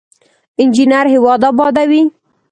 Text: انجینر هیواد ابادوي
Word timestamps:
انجینر 0.61 1.05
هیواد 1.13 1.41
ابادوي 1.51 2.01